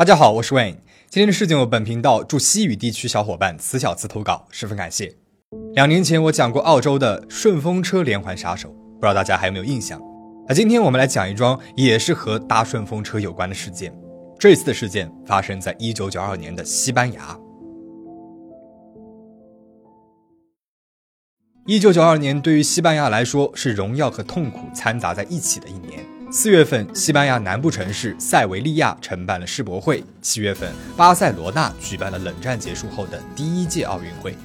[0.00, 0.76] 大家好，我是 Wayne。
[1.10, 5.14] 今天的事件由本频道驻西语地区小伙伴慈小慈投稿，十分感谢。
[5.74, 10.00] 两年前我讲过澳洲的顺风车连环杀手，不知道大家还有没有印象？
[10.48, 13.94] 那今天我们来讲一桩也是和搭顺风车有关的事件。
[14.38, 17.38] 这次的事件发生在一九九二年的西班牙。
[21.66, 26.02] 一九九二年对于西班牙来说是荣耀和痛苦掺杂在一起的一年。
[26.32, 34.36] 四月份，西班牙南部城市塞维利亚承办了世博会；七月份，巴塞罗那举办了冷战结束后的第一届奥运会。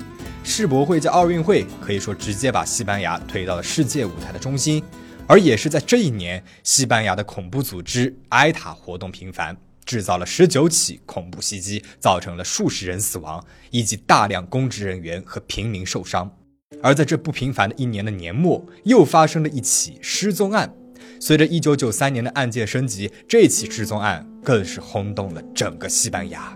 [0.43, 4.83] 世博会加奥运会，可以说直接把西班牙推到了世界舞台的中心。
[5.27, 16.35] 而也是在这一年，西班牙的恐怖组织埃塔活动频繁，制造了十九起恐怖袭击，造成了数十人死亡，以及大量公职人员和平民受伤。
[16.81, 20.73] 而在这不平凡的一年的年末，又发生了一起失踪案。
[21.19, 26.55] 随着1993年的案件升级，这起失踪案更是轰动了整个西班牙。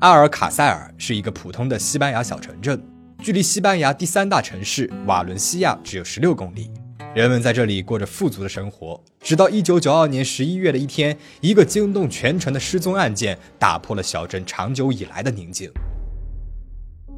[0.00, 2.82] 阿尔卡塞尔是一个普通的西班牙小城镇，
[3.20, 6.70] 距离西班牙第三大城市瓦伦西亚只有16公里。
[7.14, 15.70] 人们在这里过着富足的生活，直到1992年11月的一天，一个惊动全城的失踪案件打破了小镇长久以来的宁静。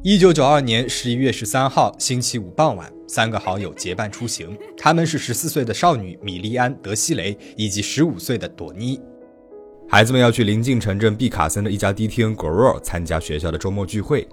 [0.07, 4.55] 一九九二年十一月十三号星期五傍晚，三个好友结伴出行。
[4.77, 9.01] 他们是十四岁的少女米利安·德西雷以及十五岁的朵妮。
[9.89, 14.27] 孩子们要去临近城镇毕卡森的一家迪厅 g o r o 参加学校的周末聚会。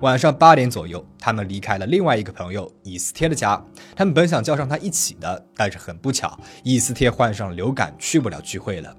[0.00, 3.64] 晚上八点左右，他们离开了另外一个朋友伊斯帖的家。
[3.94, 8.92] 他们本想叫上他一起的，但是很不巧，伊斯帖患上流感，去不了聚会了。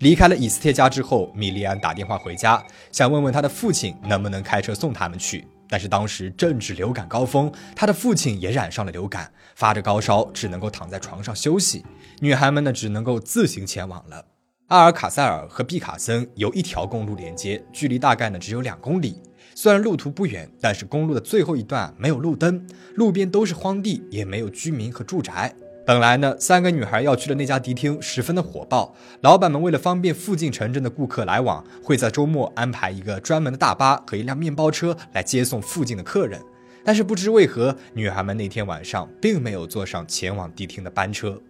[0.00, 5.46] 离开了以斯帖家之后，米利安打电话回家，想问问他的父亲能不能开车送他们去。
[5.68, 11.84] 但是当时正值流感高峰，他的父亲也染上了流感，发着高烧，只能够躺在床上休息。
[12.20, 14.24] 女孩们呢，只能够自行前往了。
[14.68, 19.20] 阿尔卡塞尔和毕卡森由一条公路连接，距离大概呢只有两公里。
[19.54, 25.54] 虽然路途不远，但是公路的最后一段没有路灯，路边都是荒地，也没有居民和住宅。
[25.86, 36.42] 本来呢，三个女孩要去的那家迪厅十分的火爆，老板们为了方便附近城镇的顾客来往，会在周末安排一个专门的大巴和一辆面包车来接送附近的客人。
[36.84, 41.40] 但是不知为何，女孩们那天晚上并没有坐上前往迪厅的班车。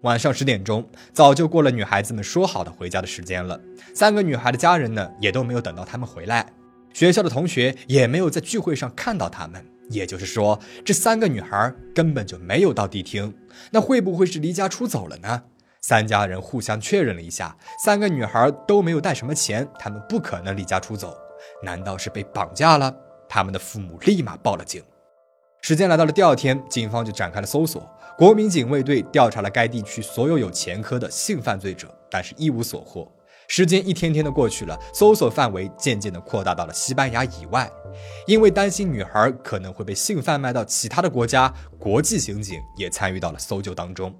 [0.00, 3.60] 晚上十点钟，早就过了女孩子们说好的回家的时间了。
[3.94, 6.50] 三个女孩的家人呢，也都没有等到她们回来，
[6.94, 9.62] 学校的同学也没有在聚会上看到她们。
[9.90, 13.34] 也就是说，这三个女孩根本就没有到迪厅，
[13.70, 15.42] 那会不会是离家出走了呢？
[15.80, 21.14] 三家人互相确认了一下，三个女孩都没有带什么钱，她们不可能离家出走。
[21.62, 22.94] 难道是被绑架了？
[23.28, 24.82] 他们的父母立马报了警。
[25.60, 27.86] 时间来到了第二天，警方就展开了搜索。
[28.16, 33.10] 国民警卫队调查了该地区所有有前科的性犯罪者，但是一无所获。
[33.48, 37.70] 时间一天天的过去了，搜索范围渐渐的扩大到了西班牙以外。
[38.26, 44.14] 因为担心女孩可能会被性贩卖到其他的国家，国际刑警也参与到了搜救当中。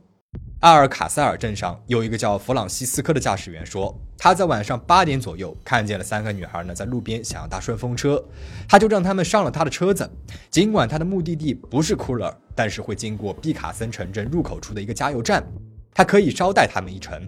[0.61, 8.23] 阿尔卡塞尔镇上有一个叫弗朗西斯科的驾驶员说，他在晚上八点左右看见了三个女孩呢，在路边想要搭顺风车，
[8.67, 10.11] 他就让他们上了他的车子。
[10.51, 15.45] 尽管他的目的地不是库勒尔，但是会经过毕卡森城镇入口处的一个加油站，
[15.93, 17.21] 他可以捎带他们一程。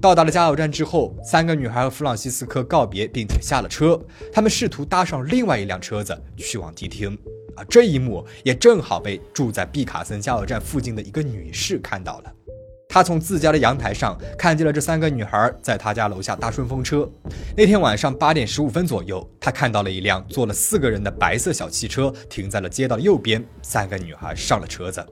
[0.00, 4.00] 到达了加油站之后，三个女孩和弗朗西斯科告别，并且下了车。
[4.32, 7.18] 他们试图搭上另外一辆车子去往迪厅，
[7.56, 12.32] 而这一幕也正好被住在毕卡森加油站附近的一个女士看到了。
[12.88, 17.08] 她从自家的阳台上看见了这三个女孩在她家楼下搭顺风车。
[17.56, 25.04] 那天晚上八点十五分左右，她看到了一辆坐了四个人的白色小汽车停在了街道右边，三个女孩上了车子。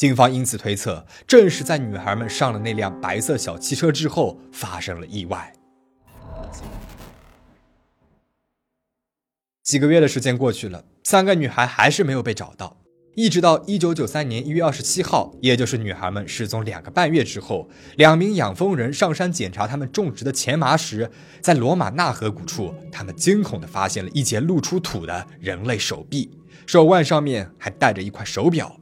[0.00, 5.52] 警方因此推测，正是在女孩们上了那辆白色小汽车之后，发生了意外。
[9.62, 12.78] 几个月的时间过去了，三个女孩还是没有被找到。
[13.14, 21.10] 一直到一九九三年一月二十七号，也就是女孩们失踪两个半月之后，两名养蜂人上山检查他们种植的前麻时，
[21.42, 26.30] 在罗马纳河谷处，他们惊恐地发现了一截露出土的人类手臂，
[26.66, 28.79] 手腕上面还戴着一块手表。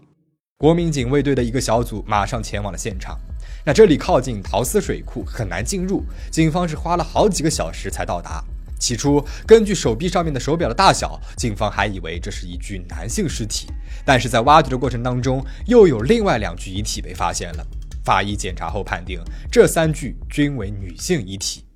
[0.61, 3.17] 国民警卫队的一个小组马上前往了现场。
[3.65, 6.03] 那这里靠近陶斯水库，很难进入。
[6.33, 8.43] 警方是花了好几个小时才到达。
[8.77, 13.69] 起初，根据手臂上面的手表的大小，警方还以为这是一具男性尸体。
[14.05, 17.65] 但是在挖掘的过程当中，又有另外两具遗体被发现了。
[18.05, 19.21] 法医检查后判定，
[19.53, 21.67] 这三具均为女性遗体。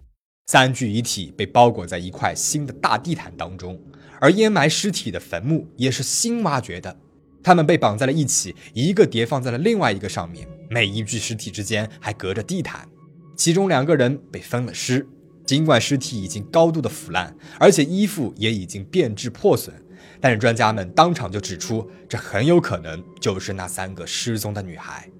[0.48, 3.80] 三具遗体被包裹在一块新的大地毯当中，
[4.20, 6.96] 而掩埋尸体的坟墓也是新挖掘的。
[7.42, 12.88] 他们被绑在了一起，一个叠放在了另外一个上面，每一具尸体之间还隔着地毯，
[13.36, 15.06] 其中两个人被分了尸。
[15.44, 19.74] 尽管尸体已经高度的腐烂，而且衣服也已经变质破损，
[20.20, 25.10] 但是专家们当场就指出，这很有可能就是那三个失踪的女孩。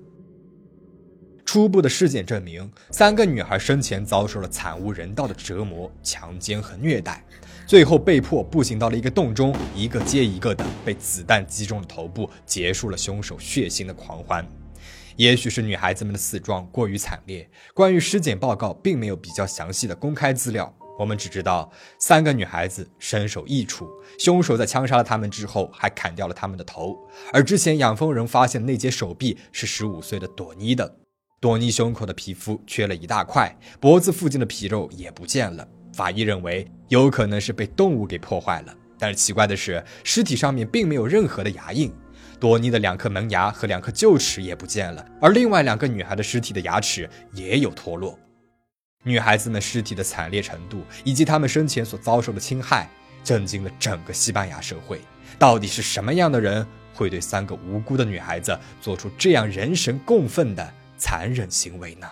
[1.44, 7.22] 初步的尸检证明，三个女孩生前遭受了惨无人道的折磨、强奸和虐待，
[7.66, 14.46] 最后被迫步行到了一个洞中，一个接一个的被子弹击中了头部，结束了凶手血腥的狂欢。
[15.16, 20.74] 也许是女孩子们的死状过于惨烈，关于尸检报告并没有比较详细的公开资料。
[20.98, 23.88] 我们只知道三个女孩子身首异处，
[24.18, 26.96] 凶手在枪杀了她们之后还砍掉了她们的头，
[27.32, 31.01] 而之前养蜂人发现的那截手臂是十五岁的朵妮的。
[31.42, 35.66] 朵妮胸口的皮肤缺了一大块，脖子附近的皮肉也不见了。
[35.92, 41.92] 法医认为有可能是被动物给破坏了，但是奇怪的是，尸体上面并没有任何的牙印。
[42.38, 48.16] 朵妮的两颗门牙和两颗臼齿也不见了，而另外两个女孩的尸体的牙齿也有脱落。
[49.02, 52.88] 女孩子们尸体的惨烈程度以及她们生前所遭受的侵害，
[53.24, 55.00] 震惊了整个西班牙社会。
[55.40, 60.74] 到底是什么样的人会对三个无辜的女孩子做出这样人神共愤的？
[61.02, 62.06] 残忍行为呢？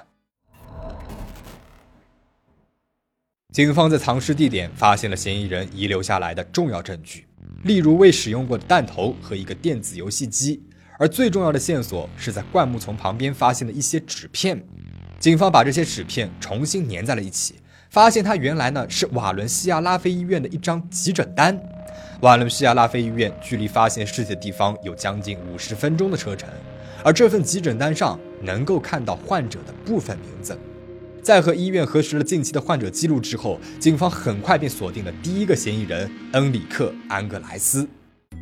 [3.52, 7.28] 警方在藏尸地点发现了嫌疑人遗留下来的重要证据，
[7.62, 10.60] 例如未使用过的弹头和一个电子游戏机。
[10.98, 14.60] 而最重要的线索是在灌木丛旁边发现的一些纸片。
[15.20, 17.54] 警方把这些纸片重新粘在了一起，
[17.90, 21.56] 发现它原来呢是瓦伦西亚拉菲医院的一张急诊单。
[22.22, 26.48] 瓦伦西亚拉菲医院距离发现尸体的地方有将近五十分钟的车程。
[27.04, 30.58] 而这份急诊单上能够看到患者的部分名字，
[31.22, 37.88] 在和医院核实了近期的患者记录之后，警方很快便锁定了第一个嫌疑人恩里克·安格莱斯。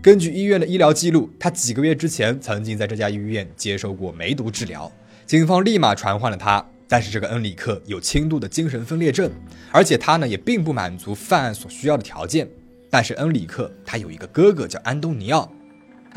[0.00, 4.90] 根据医院的医疗记录，他几个月之前曾经在这家医院接受过梅毒治疗，
[5.26, 6.64] 警方立马传唤了他。
[6.90, 9.30] 但是这个恩里克有轻度的精神分裂症，
[9.70, 12.48] 而且他呢也并不满足犯案所需要的条件。
[12.88, 15.52] 但是恩里克他有一个哥哥叫安东尼奥。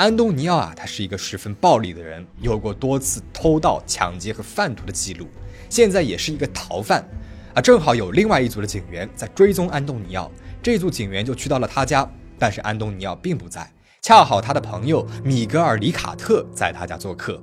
[0.02, 5.28] 安东尼奥啊，他是一个十分暴力的人，有过多次偷盗、抢劫和贩毒的记录，
[5.70, 7.08] 现在也是一个逃犯
[7.54, 7.62] 啊。
[7.62, 10.32] 正好有另外一组的警员在追踪安东尼奥，
[10.64, 13.72] 这组警员就去到了他家，但是安东尼奥并不在，
[14.02, 17.40] 恰好他的朋友米格尔·里卡特在他家做客。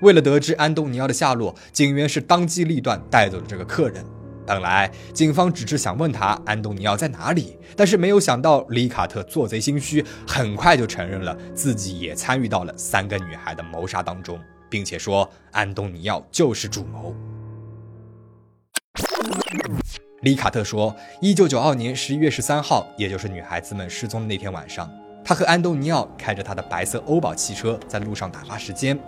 [0.00, 4.04] 为了得知安东尼奥的下落，警员是当机立断带走了这个客人。
[4.48, 14.40] 本来警方只是想问他安东尼奥在哪里，但是没有想到里卡特做贼心虚，很快就承认了自己也参与到了三个女孩的谋杀当中，
[14.70, 17.14] 并且说安东尼奥就是主谋。
[20.22, 24.90] 里卡特说，一九九二年十一月十三号，也就是女孩子们失踪的那天晚上，
[25.22, 28.98] 他和安东尼奥开着他的白色欧宝汽车在路上打发时间。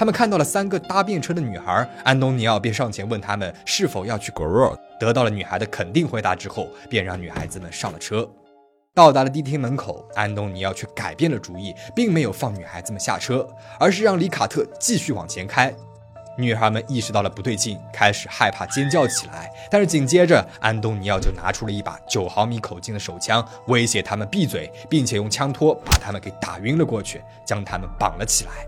[0.00, 8.26] 他们看到了三个搭便车的女孩，安东尼奥便上前问他们是否要去 Goro 得到了女孩的肯定回答之后，便让女孩子们上了车。
[8.94, 13.46] 到达了迪厅门口，安东尼奥却改变了主意，并没有放女孩子们下车，
[13.78, 15.70] 而是让里卡特继续往前开。
[16.38, 19.50] 女孩们意识到了不对劲，开始害怕尖叫起来。
[19.70, 28.66] 但是紧接着，安东尼奥就拿出了一把九毫米口径的手枪，威胁他们闭嘴，并且用枪托把他们给打晕了过去，将他们绑了起来。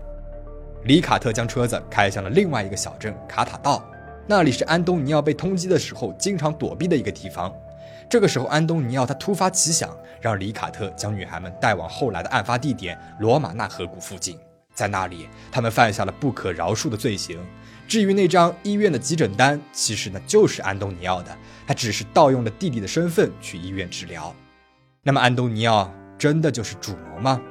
[0.85, 3.81] 里卡特将车子开向了另外一个小镇卡塔道，
[4.27, 7.53] 那里是安东尼奥被通缉的时候经常躲避的一个地方。
[8.09, 14.37] 这个时候，安东尼奥他突发奇想，让里卡特将女孩们带往后来的案发地点罗马纳河谷附近，
[14.73, 17.39] 在那里，他们犯下了不可饶恕的罪行。
[17.87, 21.33] 至于那张医院的急诊单，其实呢就是安东尼奥的，
[21.65, 24.35] 他只是盗用了弟弟的身份去医院治疗。
[25.01, 27.41] 那么，安东尼奥真的就是主谋吗？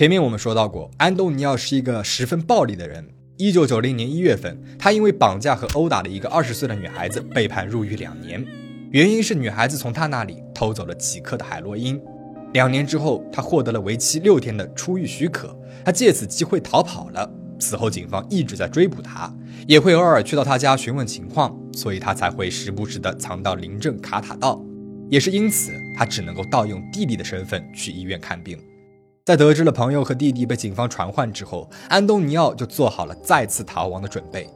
[0.00, 3.06] 前面我们说到过，安东尼奥是一个十分暴力的人。
[3.36, 8.42] 一九九零年一月份，他因为绑架和殴打了一个二十岁的女孩子，被判入狱两年。
[8.92, 12.00] 原因是女孩子从他那里偷走了几克的海洛因。
[12.54, 15.54] 两年之后，他获得了为期六天的出狱许可，
[15.84, 17.30] 他借此机会逃跑了。
[17.58, 19.30] 此后，警方一直在追捕他，
[19.66, 24.64] 也会偶尔去到他家询问情况，所以他才会时不时的藏到邻镇卡塔道。
[25.10, 28.58] 也是因此，他只能够盗用弟弟的身份去医院看病。
[29.30, 34.50] 在得知了朋友和弟弟被警方传唤之后，安东尼奥就做好了再次逃亡的准备。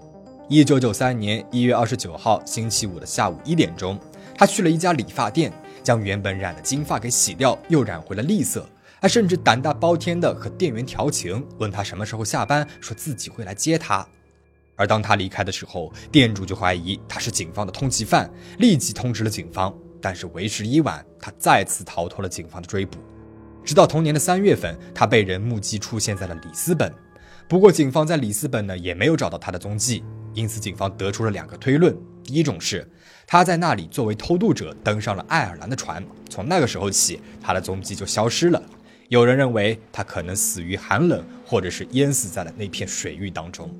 [0.49, 3.97] 一九九三年一月二十九号星期五的下午一点钟，
[4.37, 5.53] 他去了一家理发店，
[5.85, 8.69] 将原本染的金发给洗掉，又染回了栗色。
[9.01, 14.05] 他甚至胆大包天的和店员调情，问他什么时候下班，说自己会来接他。
[14.75, 18.29] 而当他离开的时候，店主就怀疑他是警方的通缉犯，
[18.59, 19.73] 立即通知了警方。
[20.03, 22.99] 但是为时已晚，他再次逃脱了警方的追捕。
[23.65, 26.93] 直到同年的三月份，他被人目击出现在了里斯本。
[27.49, 32.87] 不过，警方在里斯本呢也没有找到他的踪迹，因此警方得出了两个推论：第一种是
[33.27, 38.61] 他在那里作为偷渡者登上了爱尔兰的船，从那个时候起，他的踪迹就消失了；
[39.09, 43.71] 有人认为他可能死于寒冷，或者是淹死在了那片水域当中。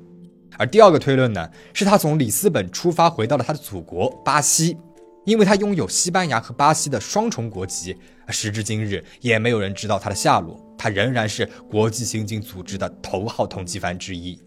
[0.57, 4.77] 而第二个推论呢，是他从里斯本出发，回到了他的祖国巴西。
[5.25, 7.97] 因为他拥有西班牙和巴西的双重国籍，
[8.29, 10.63] 时至今日也没有人知道他的下落。
[10.77, 14.39] 他仍然是国际刑警组织的头号通缉犯之一。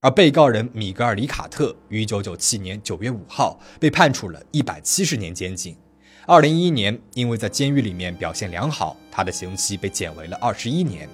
[0.00, 5.76] 而被告人米格尔·里卡特于1997年9月5号被判处了一百七十年监禁。
[6.26, 11.08] 2011年，因为在监狱里面表现良好，他的刑期被减为了二十一年。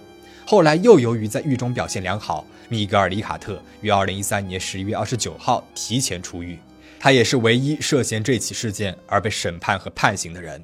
[0.44, 6.58] 后来又由于在狱中表现良好，米格尔·里卡特于2013年11月29号提前出狱。
[7.02, 10.62] 他也是唯一涉嫌这起事件而被审判和判刑的人。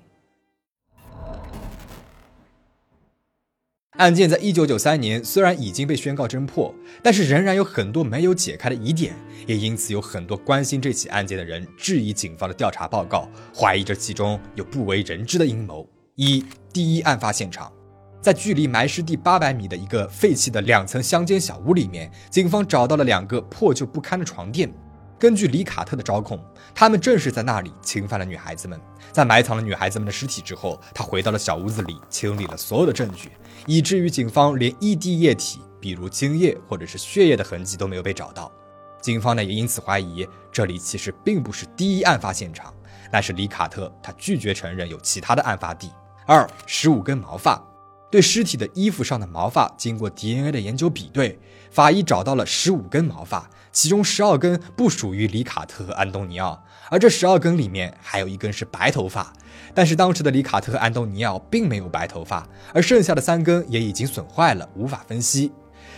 [3.93, 9.17] 案件在一九九三年虽然已经被宣告侦破，但是仍然有很多没有解开的疑点，
[9.47, 15.89] 也因此有很多关心这起案件的人质疑警方的调查报告，怀疑这其中有不为人知的阴谋。
[16.17, 17.73] 一，第一案发现场，
[18.21, 24.71] 在距离埋尸地八百米的一个废弃的两层乡间小屋里面，警方找到了两个破旧不堪的床垫。
[25.19, 26.39] 根据里卡特的招供，
[26.75, 28.79] 他们正是在那里侵犯了女孩子们。
[29.13, 33.31] 在埋藏了女孩子们的尸体之后，他回到了小屋子里，清理了所有的证据，
[33.67, 38.53] 以至于警方连一滴液体，比如精液或者是血液的痕迹都没有被找到。
[39.01, 42.75] 警方呢也因此怀疑，这里其实并不是第一案发现场，
[43.11, 45.91] 那是里卡特他拒绝承认有其他的案发地。
[46.27, 47.63] 二十五根毛发。
[48.09, 51.39] 对尸体的衣服上的毛发经过 DNA 的研究比对，
[51.73, 59.31] 法医找到了十五根毛发，其中十二根不属于里卡特和安东尼奥，而这十二根里面还有一根是白头发。
[59.75, 65.53] 但是当时的里卡特和安东尼奥并没有白头发，而剩下的三根也已经损坏了，无法分析。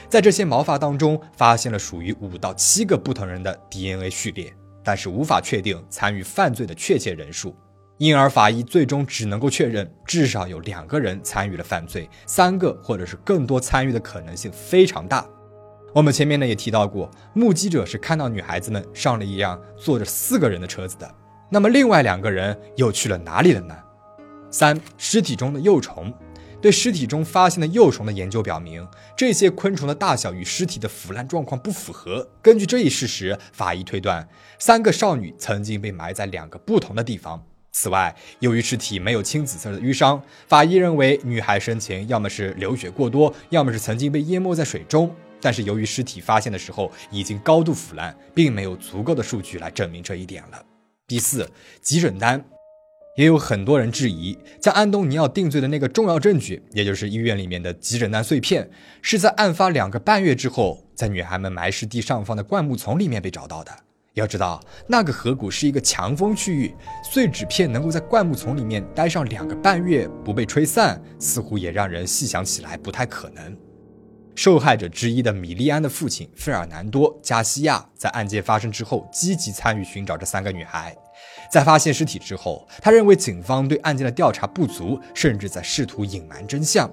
[0.09, 7.55] 在这些毛发当中，发现了属于五到七个不同人的 DNA 序列，但是无法确定参与犯罪的确切人数。
[7.99, 15.25] 因而，法医最终只能够确认，至少有两个人参与了犯罪，三个或者是更多参与的可能性非常大。
[15.95, 21.15] 我们前面呢也提到过，目击者是看到女孩子们上了一辆坐着四个人的车子的。
[21.51, 23.75] 那么，另外两个人又去了哪里了呢？
[24.51, 26.13] 三、尸体中的幼虫，
[26.61, 32.29] 对尸体中发现的幼虫的研究表明，这些昆虫的大小与尸体的腐烂状况不符合。
[32.43, 34.29] 根据这一事实，法医推断，
[34.59, 37.43] 三个少女曾经被埋在两个不同的地方。
[37.73, 45.15] 此外，由于尸体没有青紫色的淤伤，法医认为女孩生前要么是流血过多，要么是曾经被淹没在水中。
[45.41, 50.63] 但是由于尸体发现的时候已经高度腐烂，并没有足够的数据来证明这一点了。
[51.07, 51.49] 第四，
[51.81, 52.45] 急诊单，
[53.17, 58.69] 也有很多人质疑，将安东尼奥定罪的那个重要证据，也就是医院里面的急诊单碎片，
[59.01, 63.73] 是在案发两个半月之后，在女孩们埋尸地上方的灌木丛里面被找到的。
[64.15, 66.75] 要知道，那个河谷是一个强风区域，
[67.09, 73.57] 碎纸片能够在灌木丛里面待上两个半月不被吹散，似乎也让人细想起来不太可能。
[74.39, 80.97] 受害者之一的米利安的父亲费尔南多·加西亚在案件发生之后积极参与寻找这三个女孩。
[81.51, 86.89] 在发现尸体之后，他认为警方对案件的调查不足，甚至在试图隐瞒真相。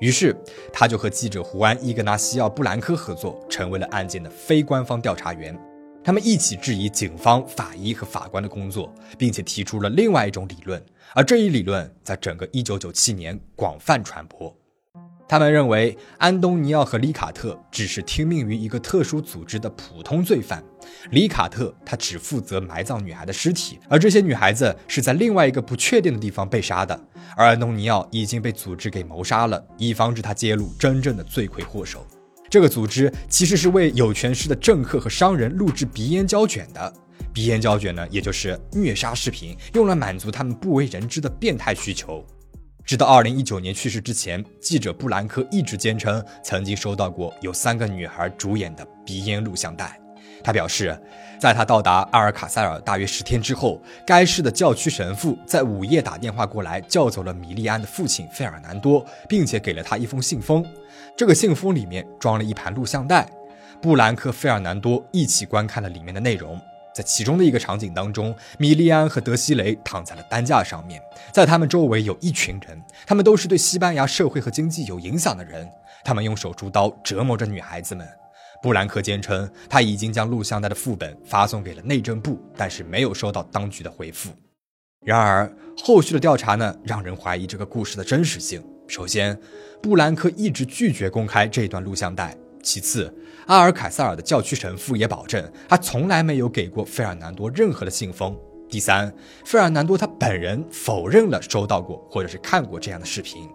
[0.00, 0.34] 于是，
[0.72, 5.54] 他就和记者胡安·伊格纳西奥·布兰科合作，成为了案件的非官方调查员。
[6.02, 10.82] 他们一起质疑警方、法医和法官的工作，并且提出了另外一种理论，
[11.14, 14.56] 而这一理论在整个1997年广泛传播。
[15.28, 20.62] 他们认为，安东尼奥和里卡特只是听命于一个特殊组织的普通罪犯。
[21.10, 26.98] 里卡特他只负责埋葬女孩的尸体，而这些女孩子是在另外一个不确定的地方被杀的。
[27.36, 32.06] 而安东尼奥已经被组织给谋杀了，以防止他揭露真正的罪魁祸首。
[32.48, 36.92] 这个组织其实是为有权势的政客和商人录制鼻烟胶卷的。
[37.32, 42.24] 鼻烟胶卷呢，也就是虐杀视频，用来满足他们不为人知的变态需求。
[42.86, 50.00] 直到二零一九年去世之前，记者布兰科一直坚称曾经收到过有三个女孩主演的鼻烟录像带。
[50.44, 50.96] 他表示，
[51.40, 60.64] 在他到达阿尔卡塞尔大约十天之后，该市的教区神父在午夜打电话过来，叫走了米利安的父亲费尔南多，并且给了他一封信封。
[61.16, 63.28] 这个信封里面装了一盘录像带，
[63.82, 66.56] 布兰克、费尔南多一起观看了里面的内容。
[66.96, 70.98] 在其中的一个场景当中，米利安和德西雷躺在了担架上面，
[71.30, 75.68] 在他们周围有一群人，他们都是对西班牙社会和经济有影响的人，
[76.02, 78.08] 他们用手术刀折磨着女孩子们。
[78.62, 84.30] 布兰克坚称，他已经将录像带的副本发送给了内政部，但是没有收到当局的回复。
[85.04, 88.64] 然而，后续的调查呢，让人怀疑这个故事的真实性。
[88.88, 89.38] 首先，
[89.82, 92.34] 布兰克一直拒绝公开这段录像带。
[92.66, 93.14] 其次，
[93.46, 98.36] 阿尔凯塞尔的教区神父也保证，他从来没有给过费尔南多任何的信封。
[98.68, 103.48] 第三，费尔南多他本人否认了收到过或者是看过这样的视频。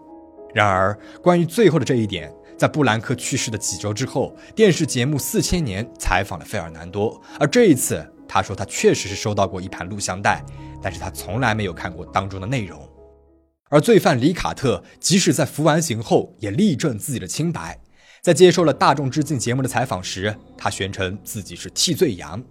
[0.56, 10.42] 然而，关于最后的这一点，在布兰克去世的几周之后，电视节目《四千年》采访了费尔南多，而这一次，他说他确实是收到过一盘录像带，
[10.82, 12.80] 但是他从来没有看过当中的内容。
[13.70, 17.78] 而罪犯里卡特即使在服完刑后，也力证自己的清白。
[18.22, 22.44] 在接受了大众致敬节目的采访时，他宣称自己是替罪羊。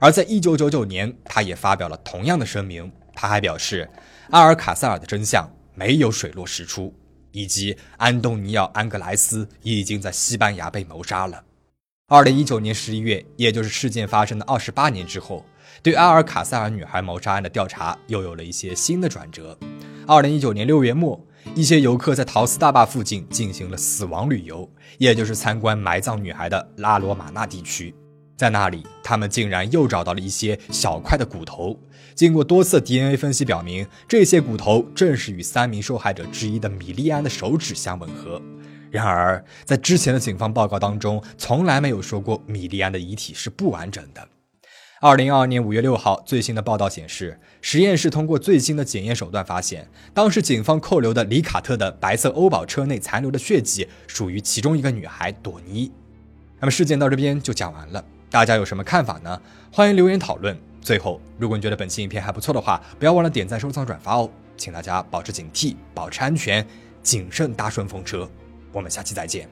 [0.00, 2.90] 而在1999年，他也发表了同样的声明。
[3.14, 3.90] 他还表示，
[4.30, 6.94] 阿尔卡塞尔的真相没有水落石出，
[7.32, 11.44] 以及安东尼奥·安格莱斯已经在西班牙被谋杀了。
[12.06, 15.44] 2019年11月，也就是事件发生的28年之后，
[15.82, 19.58] 对阿尔卡塞尔女孩谋杀案的调查又有了一些新的转折。
[20.06, 21.22] 2019年6月末。
[21.54, 27.94] 一些游客在陶斯大坝附近进行了死亡旅游，也就是参观埋葬女孩的拉罗马纳地区。
[28.36, 31.76] 在那里，他们竟然又找到了一些小块的骨头。
[32.14, 38.40] 经过多次 DNA 分析，表明这些骨头正是与三名受害者之一的米利安的手指相吻合。
[38.90, 44.28] 然而，在之前的警方报告当中，从来没有说过米利安的遗体是不完整的。
[45.00, 55.92] 二零二二年五月六号，最新的报道显示，实验室通过最新的检验手段发现，当时警方扣留的里卡特的白色欧宝车内残留的血迹属于其中一个女孩朵尼。
[56.58, 59.40] 那么事件到这边就讲完了，大家有什么看法呢？
[59.72, 60.58] 欢迎留言讨论。
[60.80, 64.28] 最后，如果你觉得本期影片还不错的话，不要忘了点赞、收藏、转发哦。
[64.56, 66.66] 请大家保持警惕，保持安全，
[67.04, 68.28] 谨慎搭顺风车。
[68.72, 69.48] 我们下期再见。